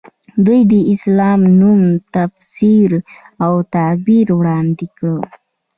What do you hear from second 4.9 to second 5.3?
کړ.